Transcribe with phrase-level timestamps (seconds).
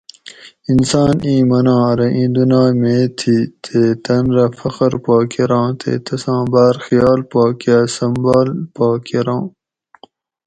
[0.71, 5.91] انسان ایں مناں ارو اِیں دُنائ میں تھی تے تن رہ فخر پا کراں تے
[6.05, 9.43] تساں باۤر خیال پا کاۤ سمبال پا کراں